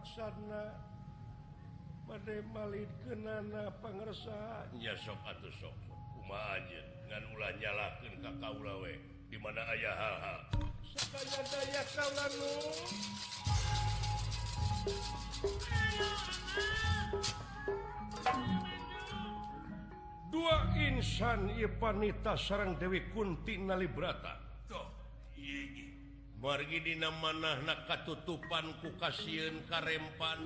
maksana 0.00 0.72
malid 2.56 2.88
kenana 3.04 3.68
pengersanya 3.84 4.96
sok 4.96 5.20
atau 5.28 5.52
sok 5.60 5.76
dengan 7.04 7.22
ulah 7.36 7.52
nyalakan 7.60 8.14
kakak 8.24 8.52
ulawe 8.56 8.94
di 9.28 9.36
mana 9.36 9.60
ayah 9.76 9.92
hal-hal? 9.92 10.40
Sekaya 10.88 11.40
daya 11.52 11.82
kalanu 11.92 12.54
dua 20.32 20.56
insan 20.80 21.52
Ipanita 21.60 22.40
sarang 22.40 22.80
Dewi 22.80 23.04
Kunti 23.12 23.60
Nalibrata 23.60 24.64
tuh 24.64 24.86
margi 26.40 26.80
di 26.80 26.96
mana 26.96 27.60
katutupan 27.84 28.80
ku 28.80 28.88
kasihun 28.96 29.60
karempan. 29.68 30.40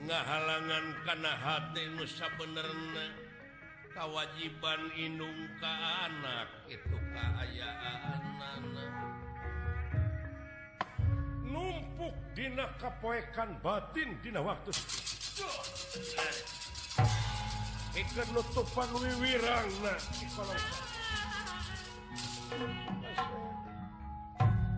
Ngahalangan 0.00 0.86
karena 1.06 1.32
hati 1.38 1.84
Nusa 1.94 2.26
benerna 2.34 3.06
kewajiban 3.94 4.90
Inung 4.98 5.38
ke 5.60 5.74
anak 6.08 6.48
itu 6.72 6.96
keayaan 7.14 8.22
anak 8.38 8.92
numpuk 11.50 12.14
dina 12.32 12.70
kapoekan 12.80 13.60
batin 13.60 14.16
dina 14.24 14.40
waktu. 14.40 14.72
Ikan 17.90 18.28
nutupan 18.32 18.88
wiwirang 19.02 19.68
nah, 19.82 19.98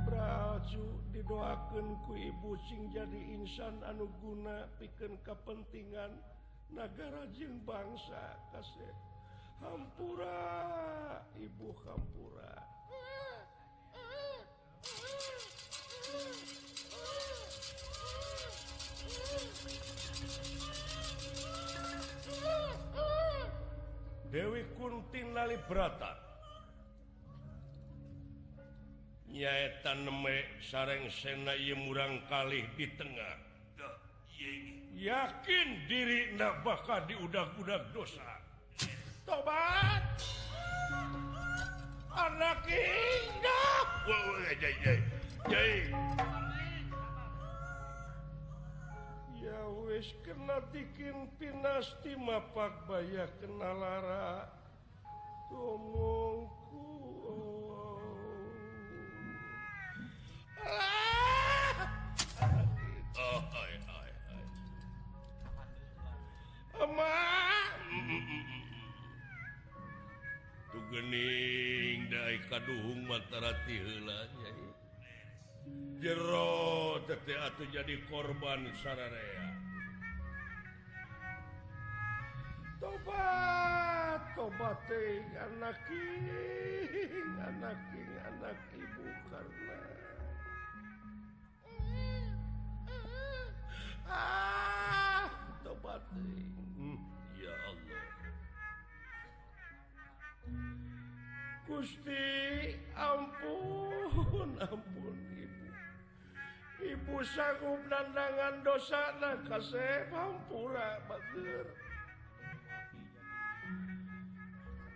Bracu 0.05 0.85
didoakan 1.09 1.87
ku 2.05 2.13
ibu 2.13 2.53
sing 2.69 2.93
jadi 2.93 3.21
insan 3.33 3.81
anu 3.89 4.13
guna 4.21 4.69
piken 4.77 5.17
kepentingan 5.25 6.21
negara 6.69 7.25
Jin 7.33 7.65
bangsa 7.65 8.37
kasih 8.53 8.93
Hampura 9.65 11.25
Ibu 11.41 11.73
Hampura. 11.81 12.55
Dewi 24.29 24.65
Kuntin 24.77 25.33
Lali 25.33 25.57
Brata 25.65 26.22
nyaetan 29.33 30.05
sareng 30.61 31.09
Sena 31.09 31.57
murang 31.75 32.21
kalih 32.29 32.69
di 32.77 32.87
tengah. 32.95 33.37
Yakin 34.93 35.69
diri 35.89 36.37
ndak 36.37 36.61
bakal 36.63 37.01
diudak-udak 37.09 37.91
dosa. 37.97 38.29
Tobat. 39.25 40.05
Anak 42.13 42.69
indah 42.69 43.89
ya 49.43 49.61
wis 49.89 50.15
kena 50.23 50.63
bikin 50.71 51.27
pinasti 51.41 52.15
mapak 52.15 52.87
bayak 52.87 53.33
kenalara 53.43 54.47
ngomong 55.51 56.62
tugening 70.73 72.05
dari 72.13 72.39
kaduhung 72.53 73.09
matarati 73.09 73.77
helanya 73.81 74.53
jero 76.05 77.01
tete 77.09 77.33
atuh 77.33 77.69
jadi 77.73 77.97
korban 78.13 78.69
sararea 78.83 79.49
tobat 82.77 84.21
tobat 84.37 84.81
anak 85.39 85.77
king 85.89 87.31
anak 87.41 87.79
king 87.89 88.13
anak 88.29 88.59
ibu 88.77 89.07
karena 89.33 89.81
ah, 94.13 95.25
tobat 95.65 96.05
hmm, 96.13 97.01
ya 97.41 97.55
Allah. 97.69 98.05
Gusti 101.65 102.77
ampun 102.93 104.51
ampun 104.69 105.17
ibu. 105.41 105.67
Ibu 106.83 107.17
sanggup 107.25 107.81
nandangan 107.89 108.61
dosa 108.61 109.17
na 109.23 109.33
kasep 109.49 110.13
hampura 110.13 111.01
bager. 111.09 111.67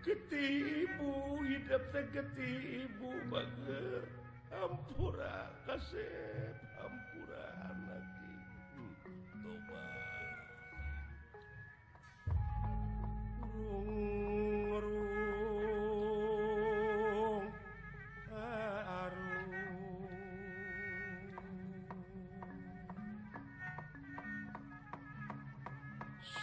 Geti 0.05 0.47
ibu 0.85 1.41
hidup 1.43 1.83
teh 1.91 2.05
geti 2.13 2.85
ibu 2.85 3.11
bager. 3.33 4.05
Hampura 4.53 5.51
kasep. 5.65 6.66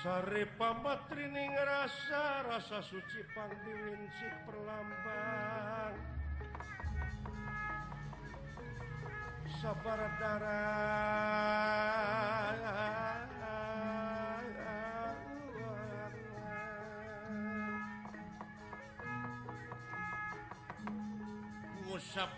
Sare 0.04 0.44
pamatrining 0.60 1.56
rasa 1.64 2.44
rasa 2.44 2.84
suci 2.84 3.24
pangdingin 3.32 4.04
si 4.20 4.28
perlambang 4.44 5.96
sabar 9.64 10.00
Ngusap 10.20 10.44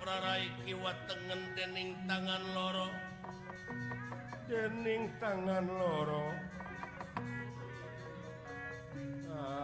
rarai 0.03 0.51
kiwa 0.67 0.91
tengen 1.07 1.55
dening 1.55 1.95
tangan 2.07 2.43
loro. 2.51 2.91
dening 4.51 5.07
tangan 5.15 5.63
loro 5.63 6.27
aduh 9.31 9.63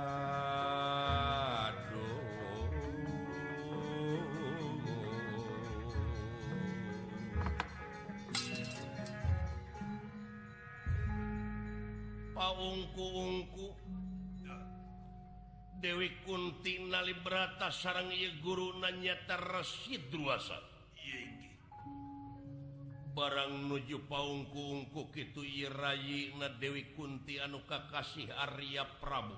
Paungku-ungku. 12.32 13.81
Dewi 15.82 16.22
Kunti 16.22 16.78
nalibrata 16.78 17.74
sarang 17.74 18.14
guru 18.46 18.78
nanyata 18.78 19.34
Rasidasa 19.42 20.72
barang 23.12 23.68
nuju 23.68 24.08
paungkuungku 24.08 25.12
itu 25.18 25.44
Irayi 25.44 26.32
na 26.40 26.48
Dewi 26.48 26.96
Kunti 26.96 27.38
anu 27.44 27.66
Kakasih 27.68 28.32
Arya 28.32 28.88
Prabu. 29.04 29.36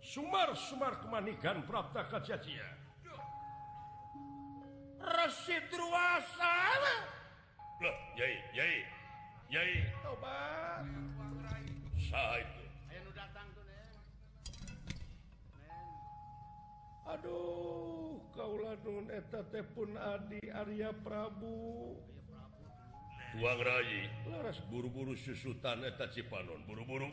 Sumar 0.00 0.56
Sumar 0.56 1.02
kemanikan 1.02 1.66
Prapta 1.66 2.06
Kacacia 2.06 2.64
Rasidruasa 5.02 6.54
Loh, 7.82 7.96
yai, 8.18 8.34
yai, 8.54 8.76
yai. 9.50 9.74
Tobat. 10.02 10.82
Sahid 11.98 12.57
Aduh 17.08 18.20
kauladun 18.36 19.08
eteta 19.08 19.64
pun 19.72 19.96
Adi 19.96 20.44
Arya 20.52 20.92
Prabu 20.92 21.96
uang 23.40 23.60
Ray 23.64 24.12
laras 24.28 24.60
buru-buru 24.68 25.16
susutan 25.16 25.84
eta 25.88 26.12
Cipanon 26.12 26.64
buru-buru 26.68 27.08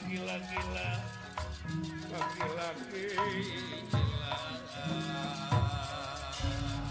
laki-lakilah 0.00 0.96
laki-laki. 2.08 3.06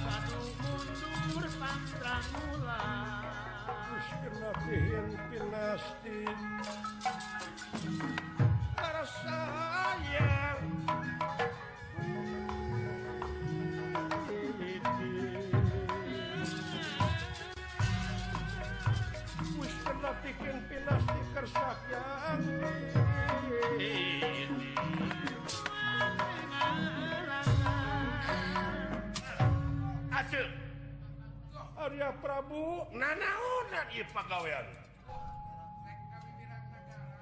Satu 0.05 0.39
mundur 0.61 1.47
pantang 1.57 2.27
mula. 2.37 2.85
Gus 3.89 4.09
kenapa 4.21 4.69
hintinasti 4.69 6.18
Arya 31.99 32.15
Prabu 32.15 32.87
nanaonan 32.95 33.91
pagawean 34.15 34.63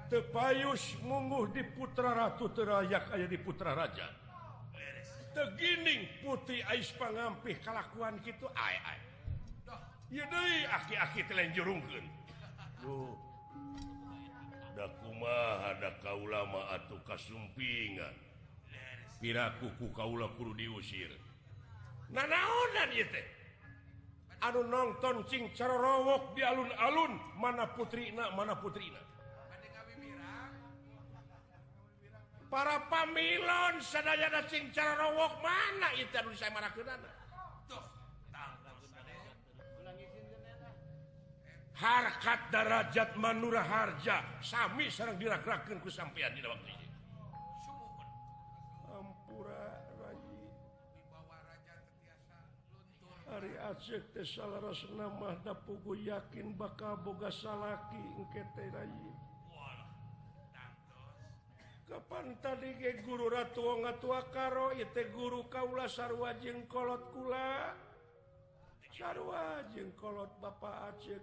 tepayus 0.06 0.94
mungguh 1.02 1.50
di 1.50 1.66
Putra 1.66 2.14
Ratu 2.14 2.46
Terayak 2.54 3.10
aya 3.10 3.26
di 3.26 3.42
Putra 3.42 3.74
Raja. 3.74 4.06
Tegining 5.34 6.22
putih 6.22 6.62
Ais 6.70 6.94
pangampih 6.94 7.58
kalakuan 7.58 8.22
gitu 8.22 8.46
ada 15.74 15.90
kau 15.98 16.22
lama 16.22 16.70
atau 16.70 17.02
kasumpingan. 17.02 18.14
Piraku 19.18 19.74
ku 19.74 19.90
kaula 19.90 20.30
perlu 20.38 20.54
diusir. 20.54 21.10
Nanaonan 22.14 22.94
nah, 22.94 23.10
teh. 23.10 23.37
anu 24.42 24.60
nonton 24.66 25.26
sing 25.26 25.50
cararowok 25.54 26.38
di 26.38 26.42
alun-alun 26.46 27.18
mana 27.38 27.66
putrina 27.74 28.30
mana 28.34 28.54
putrina. 28.58 29.00
Para 32.48 32.80
pamilon 32.88 33.76
sadaya 33.84 34.32
ada 34.32 34.42
sing 34.48 34.72
cararowok 34.72 35.42
mana 35.42 35.88
itu 35.98 36.14
anu 36.16 36.32
saya 36.32 36.54
marah 36.54 36.72
ke 36.72 36.82
dana 36.86 37.18
harkat 41.78 42.50
darajat 42.50 43.14
manura 43.14 43.62
harja 43.62 44.42
sami 44.42 44.90
sarang 44.90 45.14
dirak-rakan 45.14 45.78
ku 45.78 45.86
sampean 45.86 46.34
di 46.34 46.42
waktu 46.42 46.77
salahmahda 53.76 55.52
pugu 55.68 56.00
yakin 56.08 56.56
bakal 56.56 56.96
boga 57.04 57.28
salaki 57.28 58.00
Kapan 61.88 62.36
tadi 62.44 62.76
guru 63.00 63.32
Ratu 63.32 63.64
tua 64.00 64.20
karo 64.28 64.76
ite 64.76 65.08
guru 65.08 65.48
Kaula 65.48 65.88
sarwajeng 65.88 66.68
kolot 66.68 67.00
kula? 67.16 67.72
Sarwajeng 68.92 69.96
kolot 69.96 70.28
ba 70.36 70.52
Aceh 70.92 71.16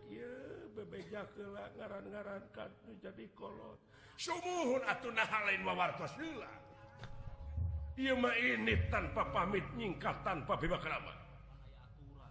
bebeja 0.73 1.21
kela 1.37 1.69
ngaran 1.77 2.09
ngaran 2.09 2.43
kan 2.49 2.73
jadi 2.97 3.29
kolot. 3.37 3.77
Sumuhun 4.17 4.81
atau 4.89 5.13
nah 5.13 5.29
lain 5.45 5.61
wawartos 5.61 6.17
Iya 7.95 8.11
mah 8.17 8.35
ini 8.35 8.75
tanpa 8.91 9.23
pamit 9.31 9.63
nyingkat 9.77 10.19
tanpa 10.27 10.59
bebak 10.59 10.83
keramat. 10.83 11.24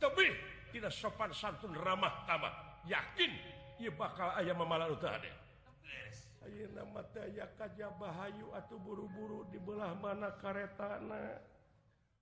tapi 0.03 0.27
tidak 0.75 0.93
sopan 0.95 1.31
santun 1.31 1.75
ramah 1.79 2.27
tamah. 2.27 2.53
Yakin 2.85 3.33
ia 3.81 3.91
bakal 3.95 4.35
ayam 4.37 4.61
memala 4.61 4.91
nama 6.77 7.01
Bahayu 7.97 8.53
atau 8.53 8.77
buru-buru 8.77 9.49
di 9.49 9.57
belah 9.57 9.97
mana 9.97 10.29
karetana 10.37 11.41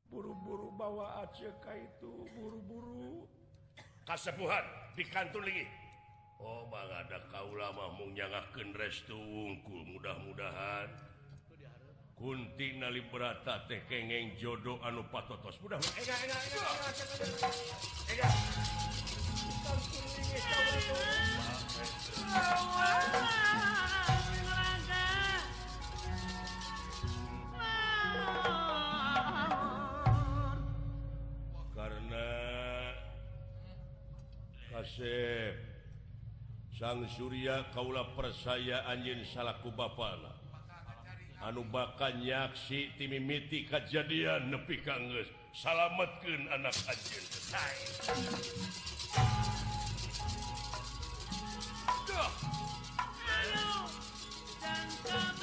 buru-buru 0.07 0.71
bawa 0.79 1.27
Aceka 1.27 1.75
itu 1.75 2.31
buru-buru. 2.39 3.27
Kasepuhan 4.07 4.63
di 4.95 5.03
kantor 5.11 5.43
lagi. 5.43 5.67
Oh 6.43 6.67
bang 6.71 6.91
ada 6.91 7.23
kau 7.31 7.55
lama 7.55 7.95
menyaken 7.99 8.75
restu 8.75 9.15
wungkul 9.15 9.83
mudah-mudahan. 9.87 11.12
Kunti 12.23 12.79
nali 12.79 13.03
berata 13.11 13.67
teh 13.67 13.83
kengeng 13.91 14.39
jodoh 14.39 14.79
anu 14.87 15.03
patotos. 15.11 15.59
Mudah 15.59 15.75
ega 15.99 16.15
ega 16.23 16.39
ega 16.39 16.63
ega 18.15 18.29
karena 31.75 32.29
kasep 34.71 35.59
sang 36.79 37.03
Surya 37.11 37.67
Kaula 37.75 38.15
persaya 38.15 38.87
anjin 38.87 39.27
salahku 39.27 39.75
Bapaklah 39.75 40.42
anu 41.43 41.67
bakal 41.67 42.15
nyaksi 42.23 42.95
timimiti 42.95 43.67
kejadian 43.67 44.55
nepi 44.55 44.79
kangges 44.87 45.27
salametkeun 45.51 46.47
anak 46.55 46.75
anjeun 46.87 47.25
Duh. 52.03 52.31
Halo. 53.23 53.87
Dan 54.63 54.87
kamu 55.07 55.42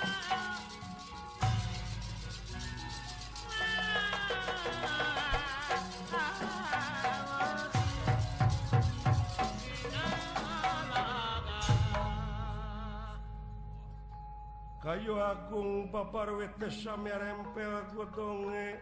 kayu 14.89 15.21
agung 15.21 15.85
papar 15.93 16.33
wit 16.33 16.49
kesame 16.57 17.13
rempel 17.13 17.85
godonge 17.93 18.81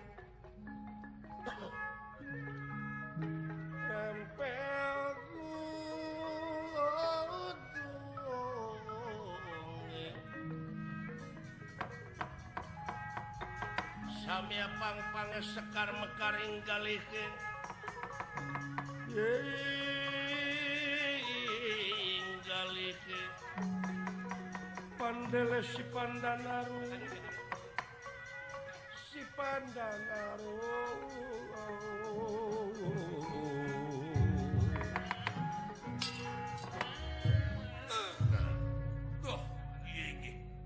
rempel 3.91 5.11
godonge 8.39 10.07
samya 14.23 14.67
pang 14.79 14.99
pang 15.11 15.31
sekar 15.43 15.91
mekaring 15.91 16.63
galihke 16.63 17.27
yeah. 19.11 19.43
Yeah. 23.59 23.76
Pandele 25.07 25.63
si 25.63 25.79
Pandanaru. 25.87 26.83
Si 29.07 29.23
Pandanaru. 29.39 30.51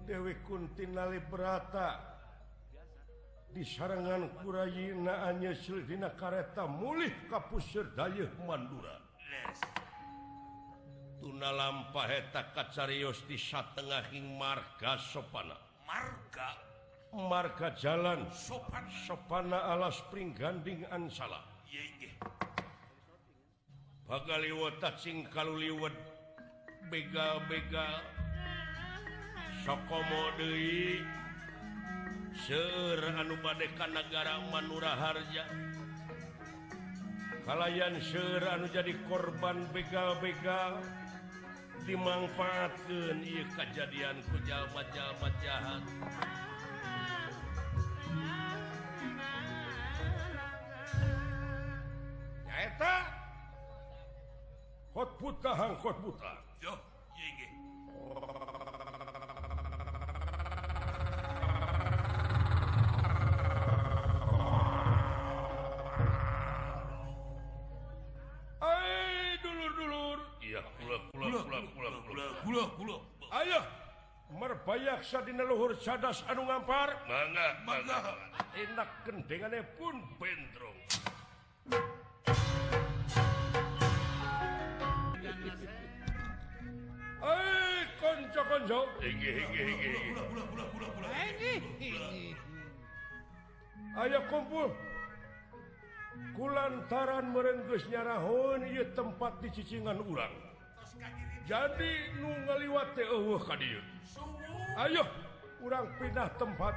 Dewi 0.10 0.34
Kunti 0.42 0.90
nali 0.90 1.22
berata 1.22 2.02
di 3.54 3.62
sarangan 3.62 4.42
Kurayina 4.42 5.30
anyesil 5.30 5.86
dina 5.86 6.18
kareta 6.18 6.66
mulih 6.66 7.14
kapusir 7.30 7.94
Dayuh 7.94 8.34
Mandura. 8.50 8.98
tuna 11.22 11.54
lampa 11.54 12.10
hetakat 12.10 12.74
kacarios 12.74 13.22
di 13.30 13.38
satengahing 13.38 14.42
marga 14.42 14.98
sopana. 14.98 15.56
Marga? 15.86 16.58
Marga 17.14 17.70
jalan. 17.78 18.26
Sopan. 18.34 18.90
Sopana 19.06 19.70
alas 19.70 20.02
spring 20.02 20.34
ganding 20.34 20.82
ansala 20.90 21.52
bagal 24.12 24.44
bagaliwat 24.44 24.76
cacing 24.84 25.24
kaluliwat. 25.32 25.96
Bega-bega. 26.92 28.04
Sokomo 29.64 30.36
deui. 30.36 31.00
Seur 32.36 33.00
anu 33.16 33.40
bade 33.40 33.72
ka 33.80 33.88
Manura 34.52 35.00
Harja. 35.00 35.48
Kalayan 37.48 37.96
seur 38.04 38.44
anu 38.52 38.68
jadi 38.68 38.92
korban 39.08 39.64
begal-begal 39.72 40.84
dimanfaatkan. 41.88 43.18
Ia 43.26 43.44
kejadian 43.58 44.18
hujalbat-jalbat 44.30 45.34
jahat. 45.42 45.84
Nyaeta? 52.46 52.96
Khotbut 54.92 55.40
buta 55.40 55.52
khotbutan 55.80 56.38
jaksa 75.02 75.26
di 75.26 75.34
leluhur 75.34 75.74
cadas 75.82 76.22
anu 76.30 76.46
ngampar 76.46 76.94
mangga, 77.10 77.48
mangga. 77.66 78.14
enak 78.54 78.90
gendengannya 79.02 79.66
pun 79.74 79.98
bentrong 80.22 80.78
Hei, 87.22 87.82
konco-konco. 88.02 88.82
Ayo 93.94 94.20
kumpul. 94.30 94.70
Kulantaran 96.34 97.30
merenggesnya 97.30 98.02
rahon 98.02 98.66
ia 98.70 98.86
tempat 98.94 99.38
di 99.42 99.50
cicingan 99.54 100.02
ulang. 100.02 100.34
Jadi 101.46 102.22
nu 102.22 102.34
ngaliwat 102.46 102.98
teh 102.98 103.06
eueuh 103.06 103.42
ka 103.42 103.54
dieu. 103.58 103.82
Ayo 104.80 105.04
kurang 105.60 105.86
pindah 106.00 106.28
tempat. 106.40 106.74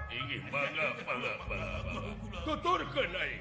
Tutur 2.45 2.81
ke 2.93 3.03
naik 3.09 3.41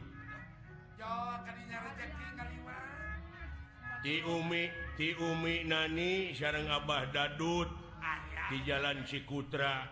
Umi 4.21 4.69
ti 4.97 5.13
Umi 5.17 5.65
Nani 5.65 6.33
sareng 6.33 6.69
Abah 6.69 7.09
Dadut 7.09 7.69
Ayah. 8.01 8.49
di 8.49 8.57
Jalan 8.65 9.01
Cikutra. 9.05 9.85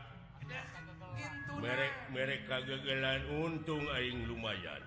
Merek 1.60 1.94
merek 2.14 2.48
gegelan 2.48 3.22
untung 3.42 3.84
Aing 3.92 4.26
lumayan. 4.30 4.82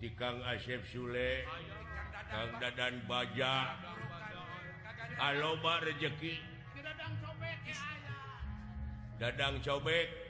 Di 0.00 0.08
Kang 0.16 0.38
Asep 0.42 0.80
Sule 0.86 1.44
Kang 2.30 2.50
Dadan 2.62 2.94
Baja. 3.06 3.78
Aloba 5.18 5.82
rezeki. 5.82 6.34
Dadang 9.20 9.60
cobek. 9.60 10.29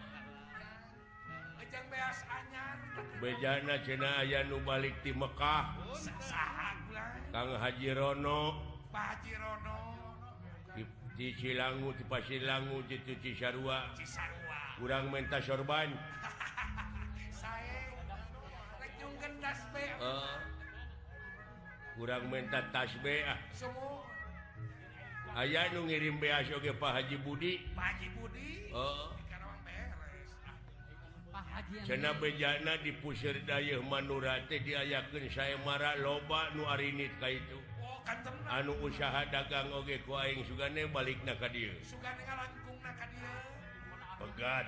bejana 3.21 3.77
cena 3.85 4.21
aya 4.21 4.43
nu 4.45 4.57
balik 4.65 4.97
di 5.05 5.13
Mekkah 5.13 5.77
Kang 7.31 7.55
Haji 7.55 7.95
Rono. 7.95 8.59
Haji 8.91 9.33
Rono. 9.39 9.77
Di 11.15 11.31
Cilangu 11.39 11.95
di 11.95 12.03
Pasilangu 12.03 12.83
di 12.91 12.99
Cisarua. 12.99 13.95
Kurang 14.75 15.07
menta 15.07 15.39
sorban. 15.39 15.95
Uh, 20.01 20.35
kurang 21.95 22.25
menta 22.27 22.59
tasbe 22.73 23.23
ah. 23.23 23.39
Ayah 25.39 25.71
nu 25.71 25.87
ngirim 25.87 26.19
beas 26.19 26.51
oge 26.51 26.75
Pak 26.75 26.91
Haji 26.99 27.15
Budi. 27.23 27.63
Pak 27.71 27.95
Haji 27.95 28.07
Budi. 28.19 28.73
Uh, 28.75 29.07
cena 31.87 32.13
bejana 32.15 32.77
dipusir 32.79 33.35
Day 33.43 33.75
manurate 33.83 34.59
diayaken 34.63 35.27
saya 35.31 35.59
marah 35.61 35.99
loba 35.99 36.51
nu 36.55 36.63
arinit 36.67 37.11
Ka 37.19 37.27
itu. 37.27 37.59
Anu 38.49 38.73
usaha 38.81 39.23
dagang 39.29 39.69
oge 39.71 40.01
kuing 40.03 40.41
Sugane 40.49 40.89
balik 40.89 41.21
na 41.23 41.37
dia 41.51 41.71
pegat 44.21 44.65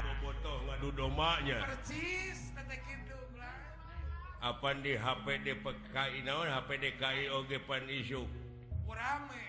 bobotoh 0.00 0.58
ngadu 0.68 0.88
domanya. 0.92 1.58
apa 4.40 4.72
di 4.80 4.96
HP 4.96 5.26
DPKI 5.44 6.24
naon 6.24 6.48
HP 6.48 6.80
DKI 6.80 7.28
oge 7.28 7.60
pan 7.60 7.84
isu 7.84 8.24
Urame, 8.88 9.42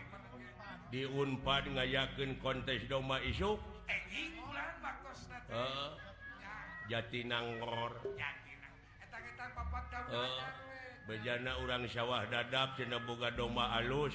di 0.92 1.08
unpad 1.08 1.72
ngayaken 1.72 2.36
kontes 2.44 2.84
doma 2.92 3.24
isuk 3.24 3.56
uh, 5.48 5.96
Jatinangor 6.92 7.96
uh, 10.12 10.44
bejana 11.08 11.56
urang 11.64 11.88
sawah 11.88 12.28
dadap 12.28 12.76
ceneboga 12.76 13.32
doma 13.32 13.80
alus 13.80 14.12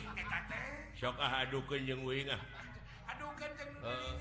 soka 0.93 1.25
aduken 1.25 1.89
jeng 1.89 2.05
wingah 2.05 2.39
uh, 3.81 4.13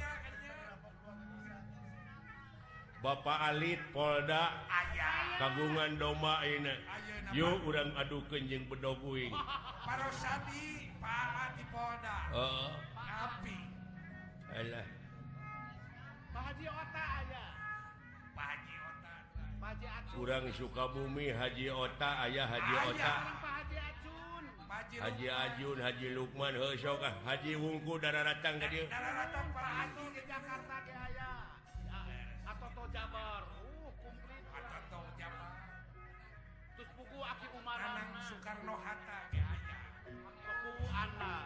Bapak 3.06 3.38
Alit 3.54 3.78
Polda 3.94 4.66
Ayah. 4.66 5.38
kagungan 5.38 5.94
doma 6.02 6.42
ini. 6.42 6.74
Yuk 7.38 7.62
orang 7.70 7.94
adu 8.02 8.18
kenjeng 8.34 8.66
bedoguing 8.66 9.30
parosadi 9.86 10.90
Pak 10.98 11.54
Adi 11.54 11.64
Polda. 11.70 12.18
Uh. 12.34 12.74
Api 12.98 13.58
Alah. 14.58 14.88
Pak 16.34 16.44
Haji 16.50 16.66
Ota 16.66 17.04
aja 17.22 17.44
Pak 18.34 18.46
Haji 18.58 18.74
Ota. 18.74 19.14
Pak 19.62 19.70
Haji 19.70 19.86
Acun. 19.86 20.16
Urang 20.26 20.46
Sukabumi 20.58 21.30
Haji 21.30 21.66
Ota 21.70 22.10
ayah 22.26 22.50
Haji 22.50 22.74
Ota. 22.90 23.06
Ayah. 23.06 23.18
Pak 23.38 23.54
Haji 23.54 23.78
Acun. 23.86 24.44
Pak 24.66 24.78
Haji, 24.82 24.98
Haji 24.98 25.28
Ajun 25.30 25.78
Haji 25.78 26.08
Lukman 26.18 26.54
heuh 26.58 26.74
Hesok 26.74 27.06
ah. 27.06 27.14
Haji 27.22 27.54
Wungku 27.54 28.02
dararatang 28.02 28.58
ka 28.58 28.66
dieu 28.66 28.90
darah 28.90 29.30
Pak 29.30 29.62
Haji. 29.62 30.06
Ke 30.10 30.22
Jakarta 30.26 30.76
ge 30.90 30.94
aya. 30.98 31.35
Jabar. 32.96 33.44
Uh, 33.60 33.92
atau 34.56 34.80
tahu 34.88 35.04
Jabar. 35.20 35.52
Terus 36.80 36.90
buku 36.96 37.20
Aki 37.20 37.48
Umar 37.60 37.76
Anang 37.76 38.24
Soekarno 38.24 38.76
Hatta. 38.80 39.20
Ya, 39.36 39.44
ya. 39.68 39.80
buku 40.64 40.86
anak 40.88 41.46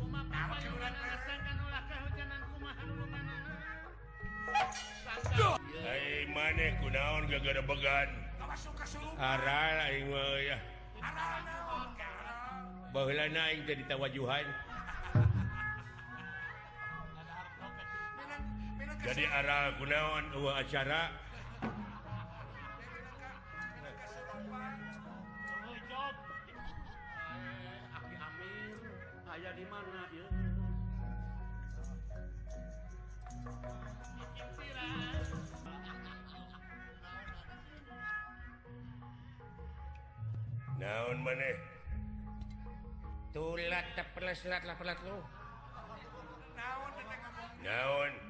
Kuma 0.00 0.24
papayungan 0.32 0.94
alasan 1.04 1.38
kan 1.44 1.56
ulah 1.60 1.82
kehujanan 1.84 2.40
kumaha 2.48 2.82
nulunganan 2.88 3.40
Hai 5.84 6.24
maneh 6.32 6.80
kunaon 6.80 7.28
gara-gara 7.28 7.60
began? 7.60 8.08
Aral 9.20 9.76
aing 9.84 10.08
mah 10.08 10.36
ya. 10.40 10.58
Baheulana 12.96 13.40
aing 13.52 13.68
teh 13.68 13.76
ditawajuhan. 13.84 14.48
jadi 19.00 19.24
arah 19.32 19.74
gunaon 19.80 20.24
dua 20.36 20.60
acara. 20.60 21.02
Di 29.50 29.66
mana 29.68 30.08
dia 30.08 30.24
naon 40.80 41.18
maneh? 41.20 41.60
Tulat 43.36 43.86
tepelas 43.92 44.40
lat 44.48 44.64
lapelat 44.64 44.96
lu. 45.04 45.20
Naon 46.56 46.92
naon? 47.60 48.29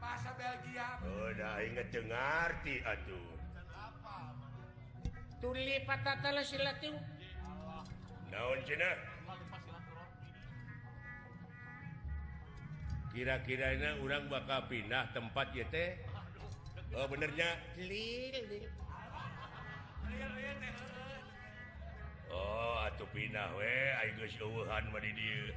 bahasa 0.00 0.32
Belgia? 0.34 0.88
Udah 1.04 1.60
inget 1.60 1.92
dengarti 1.92 2.80
aduh. 2.82 3.36
Tuli 5.40 5.80
patata 5.88 6.36
silatin 6.44 6.96
naon 8.28 8.60
cina 8.62 8.92
kira-kira 13.10 13.74
ini 13.74 13.90
orang 14.04 14.30
bakal 14.30 14.68
pindah 14.70 15.10
tempat 15.16 15.50
ya 15.56 15.64
teh. 15.72 15.98
Oh 16.94 17.08
benernya? 17.08 17.56
Oh 22.30 22.86
atuh 22.86 23.08
pindah 23.10 23.50
we 23.56 23.74
ayo 23.98 24.10
geus 24.20 24.36
eueuhan 24.38 24.84
mah 24.92 25.00
di 25.02 25.10
dieu. 25.16 25.56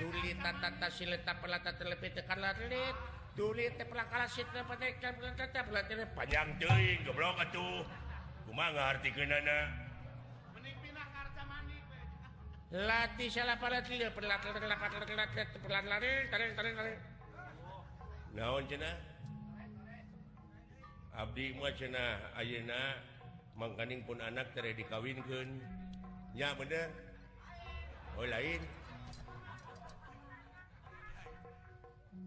Tuli 0.00 0.34
tatata 0.40 0.88
sileta 0.90 1.38
pelata 1.38 1.76
telepet 1.76 2.18
kalaret 2.26 2.96
Duli 3.38 3.70
tepelakala 3.78 4.26
sitra 4.26 4.66
pate 4.66 4.98
kan 4.98 5.14
tetap 5.14 5.70
latih 5.70 6.02
panjang 6.10 6.58
teuing 6.58 7.06
goblok 7.06 7.38
atuh. 7.38 7.86
Kumaha 8.50 8.98
ngartikeunana? 8.98 9.58
Mending 10.58 10.74
pindah 10.82 11.06
ka 11.06 11.18
harta 11.22 11.42
mandi 11.46 11.78
we. 11.86 12.00
Latih 12.82 13.30
salapala 13.30 13.78
teu 13.86 14.10
perlat 14.10 14.42
perlat 14.42 14.78
perlat 14.82 15.30
perlat 15.62 15.84
lari 15.86 16.26
tarik 16.34 16.50
tarik 16.58 16.74
tarik. 16.74 16.98
Naon 18.34 18.66
cenah? 18.66 18.94
Abdi 21.14 21.54
mah 21.54 21.70
cenah 21.78 22.42
ayeuna 22.42 22.98
mangkaning 23.54 24.02
pun 24.02 24.18
anak 24.18 24.50
tere 24.50 24.74
dikawinkeun. 24.74 25.62
Ya 26.34 26.58
bener. 26.58 26.90
Oh 28.18 28.26
lain. 28.26 28.77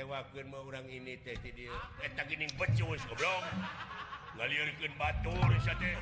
tewaken 0.00 0.48
mau 0.48 0.64
orang 0.64 0.88
ini 0.88 1.20
teh 1.20 1.36
dia 1.44 1.76
eta 2.00 2.24
eh, 2.24 2.32
gini 2.32 2.48
becus 2.56 3.04
goblok. 3.04 3.44
Ngalirkeun 4.40 4.96
batur 4.96 5.52
sia 5.60 5.76
teh. 5.76 5.92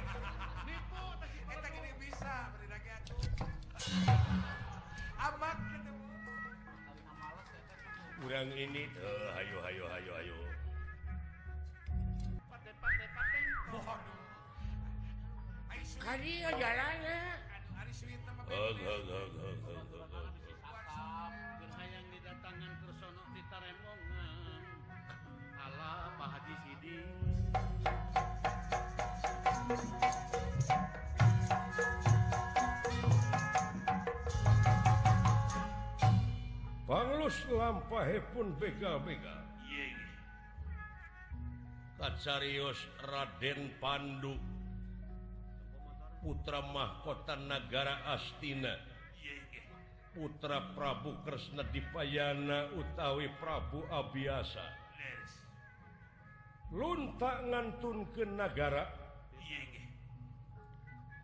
Eta 1.51 1.67
gini 1.67 1.91
bisa 1.99 2.55
beri 2.55 2.67
lagi 2.71 2.91
amak 5.19 5.59
orang 8.23 8.51
ini 8.55 8.87
teh 8.87 9.23
hayo 9.35 9.59
hayo 9.67 9.85
hayo 9.91 10.13
hayo. 10.15 10.39
Paten 12.47 12.75
paten 12.79 13.09
paten 13.19 13.45
mohon. 13.75 14.01
Kari 15.99 16.47
oh, 16.47 16.55
jalannya 16.55 17.19
Hug, 18.49 18.79
hug, 18.81 19.05
hug, 19.11 19.33
hug, 19.35 19.59
hug, 19.67 20.09
hug. 20.15 20.18
Panglus 36.89 37.37
lampahe 37.53 38.25
pun 38.33 38.57
begal-begal 38.57 39.39
Kacarios 41.99 42.79
Raden 43.03 43.75
Pandu. 43.83 44.35
Putra 46.19 46.63
mahkota 46.63 47.35
negara 47.39 48.11
Astina. 48.11 48.75
Putra 50.15 50.75
Prabu 50.75 51.15
Kresna 51.23 51.63
Dipayana 51.71 52.75
utawi 52.75 53.31
Prabu 53.39 53.87
Abiasa. 53.87 54.67
Leres. 54.99 55.38
luntak 56.73 57.49
ngantun 57.49 58.05
ke 58.13 58.29
negara 58.29 58.85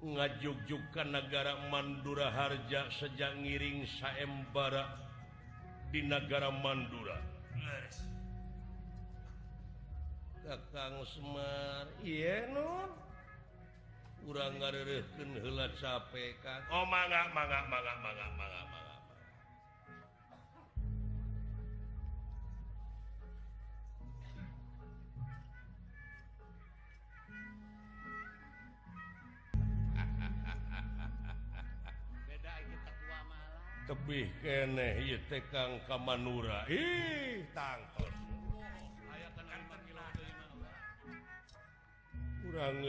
ngajugjukan 0.05 1.17
negara 1.17 1.57
Mandura 1.73 2.29
Harja 2.29 2.93
sejak 3.01 3.41
ngiring 3.41 3.89
saembara 3.89 4.85
di 5.89 6.05
negara 6.05 6.53
Mandura. 6.53 7.17
Kakang 10.45 11.01
Semar 11.09 11.89
iya 12.05 12.53
non 12.53 12.93
urang 14.29 14.61
ngareureutkeun 14.61 15.41
heula 15.41 15.73
capek 15.81 16.37
Kang 16.45 16.61
oh 16.69 16.85
mangga 16.85 17.33
mangga 17.33 17.65
mangga 17.65 17.95
mangga 18.05 18.29
mangga. 18.37 18.74
lebih 34.05 34.29
keeh 34.45 35.17
tekang 35.33 35.81
kamanura. 35.89 36.69
Ih 36.69 37.41
tangkap 37.57 38.13
kurang 42.45 42.85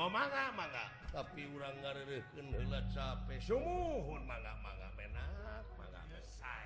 oh, 0.00 0.08
mangga 0.08 0.56
mangga. 0.56 0.88
Tapi 1.12 1.44
urang 1.52 1.76
ngareureuhkeun 1.84 2.48
heula 2.48 2.80
capek. 2.96 3.44
Sumuhun 3.44 4.24
mangga 4.24 4.56
mangga. 4.64 4.88
Menak 4.96 5.68
manga 5.76 6.00
mesai 6.08 6.64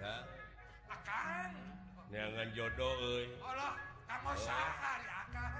ya. 0.00 0.24
Akang. 0.88 1.52
Jangan 2.08 2.48
jodoh 2.56 2.92
euy. 3.12 3.28
Allah 3.44 3.76
kamu 4.08 4.32
saha 4.40 4.92
ya 5.04 5.16
akang. 5.28 5.54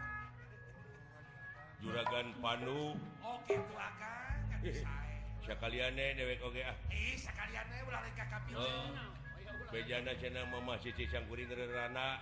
Juragan 1.84 2.26
panu. 2.40 2.96
Oh 3.20 3.36
gitu 3.44 3.76
akang. 3.76 4.27
sekalianeh 5.46 6.18
dewek 6.18 6.38
oge 6.42 6.62
ah 6.66 6.76
oh. 8.56 8.90
bejana 9.70 10.12
cenah 10.18 10.44
mama 10.50 10.74
cici 10.82 11.06
cangkuring 11.08 11.48
rana 11.48 12.18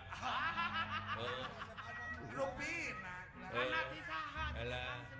oh. 1.22 1.46
rupina 2.32 3.14
rana 3.50 3.80
oh. 3.80 4.60
alah 4.62 5.16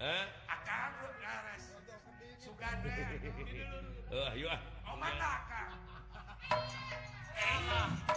Hah? 0.00 0.24
Akang 0.48 0.96
lu 1.04 1.12
gares. 1.20 1.76
Sugane. 2.40 2.88
Heuh, 4.08 4.26
ayo 4.32 4.48
ah. 4.48 4.60
Omah 4.96 5.12
akang. 5.12 5.76
Eh, 7.36 7.58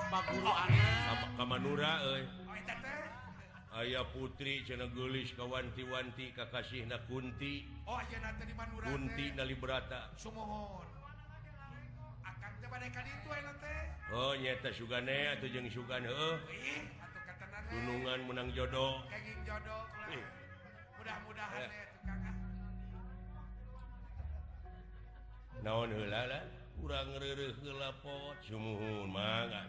bagulu 0.08 0.48
anak. 0.48 1.20
Kamanura 1.36 1.92
euy. 2.08 2.24
Eh. 2.24 2.48
Oh, 2.48 2.56
eta 2.56 2.76
teh. 2.80 3.13
ayaah 3.74 4.06
putri 4.14 4.62
cenegulis 4.62 5.34
kawanti-wanti 5.34 6.34
Kakasih 6.38 6.86
Nakunti 6.86 7.66
oh, 7.90 7.98
Kuntibrata 8.86 10.14
Oh 14.14 14.34
nyata 14.38 14.70
Suganea 14.70 15.42
tujeng 15.42 15.66
Sugan 15.74 16.06
oh. 16.06 16.38
Eh. 16.54 16.86
Gunungan 17.74 18.20
menang 18.30 18.54
jodoh. 18.54 19.02
Jodoh 19.44 19.84
eh. 20.14 20.22
mudah-mudahan 21.02 21.70
naon 25.64 25.96
kurang 26.84 27.08
sumuhun 28.44 29.08
mangga 29.08 29.64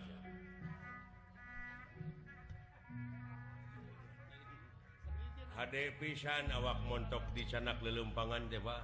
HD 5.55 5.95
pisan 6.03 6.51
awak 6.51 6.83
montok 6.90 7.23
di 7.31 7.47
sanak 7.47 7.79
lelempangan 7.79 8.51
coba 8.51 8.83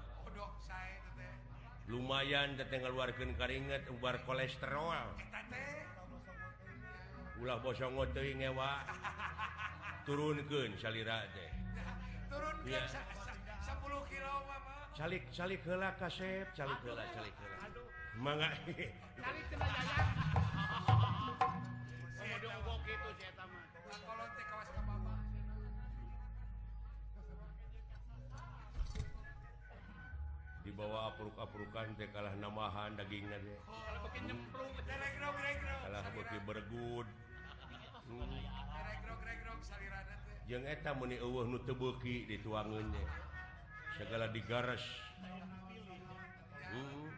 lumayan 1.90 2.54
datang 2.54 2.86
keluarkan 2.86 3.34
keringet 3.34 3.90
ubar 3.90 4.22
kolesterol. 4.22 5.10
Ulah 7.42 7.58
bosong 7.58 7.98
ngotoy 7.98 8.38
ngewa 8.38 8.86
turunkan 10.06 10.70
salira 10.78 11.26
teh. 11.34 11.50
Turunkan 12.30 12.70
ya. 12.70 12.86
10 12.86 13.82
kilo 14.06 14.32
mama 14.46 14.86
calik 14.94 15.26
calik 15.34 15.58
heula 15.66 15.90
kasep 15.98 16.46
calik 16.54 16.78
heula 16.86 17.02
calik 17.10 17.34
heula. 17.34 17.58
Mangga. 18.14 18.54
Calik 19.18 19.44
cenah 19.50 19.66
jaya 19.74 20.06
Ngomong 22.38 22.80
gitu 22.86 23.10
sih 23.18 23.26
eta 23.26 23.44
mah. 23.50 23.64
Kalau 23.90 24.26
dibawa 30.80 31.12
peruk-apurukan 31.12 31.92
teh 32.00 32.08
kalah 32.08 32.32
namahan 32.40 32.96
daging 32.96 33.28
bergut 36.48 37.04
yang 40.48 40.64
eta 40.64 40.96
meni 40.96 41.20
eueuh 41.20 41.44
nu 41.52 41.60
teu 41.68 41.76
beuki 41.76 42.24
dituangeun 42.24 42.88
nya 42.96 43.04
segala 44.00 44.32
digares. 44.32 44.80
Heeh 46.64 47.12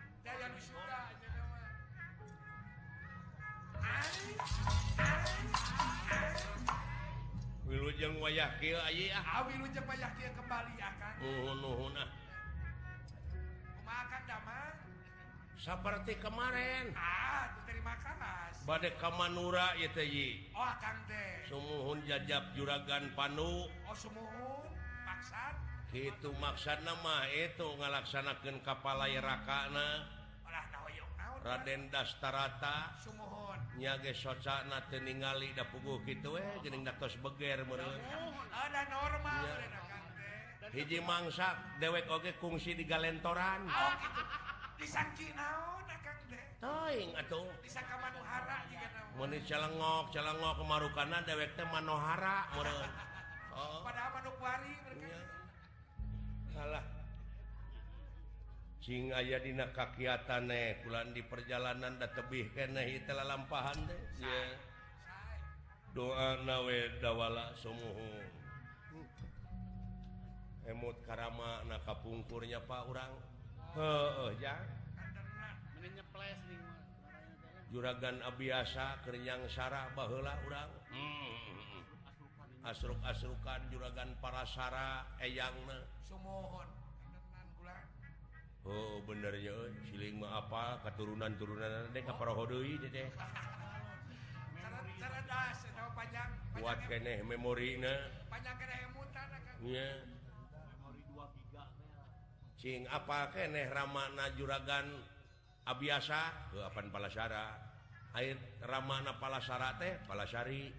Wilujeng 7.62 8.18
wayah 8.18 8.52
kieu 8.58 8.76
aya 8.76 9.16
ah 9.16 9.46
wilujeng 9.46 9.86
wayah 9.86 10.10
kieu 10.18 10.28
kembali 10.34 10.74
akan. 10.76 11.14
Oh, 11.24 11.54
nuhun 11.56 11.94
ah. 11.96 12.21
damang 14.32 14.72
seperti 15.60 16.12
kemarin 16.16 16.96
ah, 16.96 17.52
terima 17.68 17.94
kasih 18.00 18.22
bad 18.64 18.84
Kamanura 18.96 19.76
oh, 19.76 20.72
sumuhun 21.50 21.98
jajab 22.06 22.54
juragan 22.54 23.10
Panu. 23.18 23.66
Oh, 23.84 23.96
maksad. 25.04 25.54
itu 25.92 26.30
maksud 26.40 26.78
nama 26.86 27.28
itu 27.28 27.68
melaksanakan 27.76 28.62
kapalai 28.64 29.18
Rakana. 29.18 30.22
Raden 31.42 31.90
Dastarata. 31.90 32.94
Nyage 33.74 34.14
socana 34.14 34.78
ningali 34.94 35.50
dapugu 35.58 36.06
gitu 36.06 36.38
eh 36.38 36.62
jening 36.62 36.86
datos 36.86 37.18
beger 37.18 37.66
menurut 37.66 37.98
ada 38.52 38.82
normal. 38.86 39.42
hiji 40.72 40.98
mangsa 41.04 41.52
dewek 41.76 42.08
oge 42.08 42.32
kungsi 42.40 42.72
di 42.72 42.88
galentoran. 42.88 43.68
Atauok 47.12 47.56
celengok 50.12 50.54
kemarukan 50.58 51.14
dewek 51.28 51.52
Manohara 51.68 52.48
salah 56.52 56.84
Cing 58.82 59.14
aya 59.14 59.38
dina 59.38 59.70
kakiatan 59.70 60.50
eh 60.50 60.82
bulan 60.82 61.14
di 61.14 61.22
perjalanan 61.22 62.02
dan 62.02 62.10
tebih 62.18 62.50
kene 62.50 62.82
telah 63.06 63.22
lampahan 63.22 63.78
deh. 63.86 64.02
Doa 65.94 66.42
nawe 66.42 66.78
dawala 66.98 67.54
sumuhu 67.54 68.41
emot 70.68 70.96
Karama 71.06 71.64
naka 71.66 71.94
pungkurnya 72.02 72.62
Pak 72.62 72.82
orang 72.86 73.12
juragan 77.72 78.20
Abasa 78.20 79.00
kenyang 79.02 79.48
Sarah 79.48 79.88
bahlah 79.96 80.36
urang? 80.44 80.70
Asruk-asrukan 82.62 83.72
juragan 83.74 84.14
para 84.22 84.46
Sara 84.46 85.02
eyangmohon 85.18 86.68
Oh 88.62 89.02
bener 89.02 89.34
benernya 89.34 89.74
siling 89.90 90.22
apa? 90.22 90.78
Keturunan-turunan 90.86 91.90
kuat 96.62 96.78
memori 97.26 97.82
Cing 102.62 102.86
apa 102.86 103.34
keneh 103.34 103.66
Ramana 103.74 104.30
juragan 104.38 104.86
abiasa? 105.66 106.54
Kepan 106.54 106.94
palasara. 106.94 107.58
Air 108.14 108.38
Ramana 108.62 109.18
palasara 109.18 109.74
teh 109.82 109.98
palasari. 110.06 110.70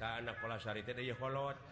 Tak 0.00 0.24
anak 0.24 0.40
palasari 0.40 0.80
teh 0.88 0.96
ya 1.04 1.12
kolot 1.20 1.68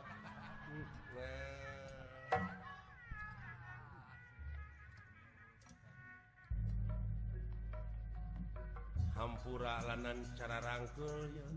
hampura 9.16 9.81
lanan 9.88 10.20
cara 10.37 10.61
rangkul 10.61 11.33
ya. 11.33 11.49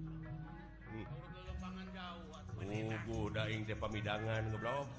Hmm. 0.88 1.06
jauh 1.92 2.49
daing 3.30 3.62
pamidangan 3.64 4.52
goblok 4.52 4.84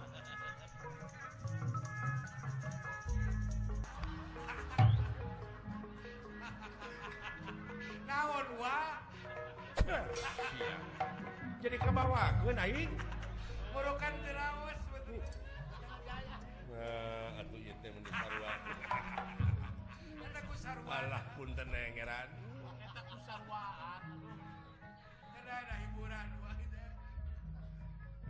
naon 8.08 8.48
wa 8.56 8.96
jadi 11.62 11.76
ke 11.76 11.90
bawah 11.92 12.32
gue 12.40 12.56
naik 12.56 12.88
murukan 13.76 14.14
terawas 14.24 14.80
Nah, 16.70 17.42
atuh 17.44 17.58
ieu 17.60 17.76
teh 17.84 17.92
mun 17.92 18.00
sarua. 18.08 18.56
Eta 20.24 20.40
ku 20.48 20.56
sarua. 20.56 20.88
Alah 20.88 21.28
punten 21.36 21.68
nengeran. 21.68 22.32
Eta 22.80 23.04
ku 23.04 23.20
saruaan. 23.20 24.00
Ada 25.44 25.76
hiburan. 25.84 26.39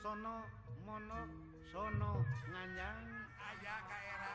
sono 0.00 0.48
mono 0.88 1.28
sono 1.68 2.24
nganyang 2.48 3.04
aja 3.36 3.76
kaera. 3.84 4.32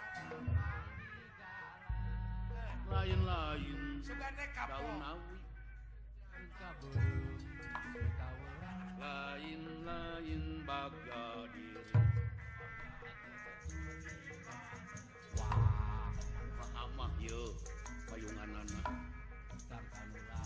Lain-lain 2.86 3.98
sugane 4.06 4.46
kapok 4.54 5.02
awi 5.02 5.34
lain-lain 9.02 10.44
bagja 10.70 11.26
diri. 11.50 11.82
Wah 15.34 16.14
pahamah 16.62 17.14
yeuh 17.18 17.58
payungan 18.06 18.54
anak. 18.54 18.86
Tartanula 19.66 20.46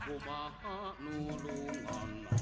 kumaha 0.00 0.96
nulungan. 0.96 2.41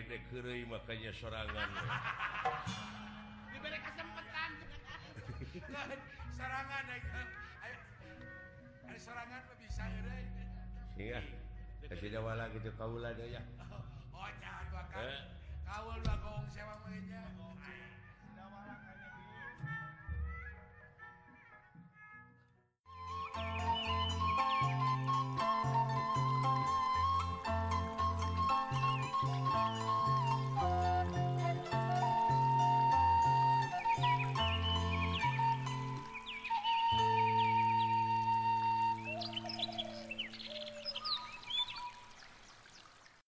kere, 0.00 0.64
makanya 0.64 1.12
serangan 1.12 1.68
serangan 6.32 6.84
serangan 8.96 9.42
bisa 9.60 9.84
ya 10.96 11.20
kasih 11.92 12.08
Jawa 12.08 12.48
gitu 12.56 12.70
kau 12.78 12.96
ya. 13.02 13.42